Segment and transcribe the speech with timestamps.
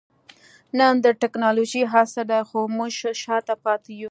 [0.79, 2.89] نن د ټکنالوجۍ عصر دئ؛ خو موږ
[3.23, 3.99] شاته پاته يو.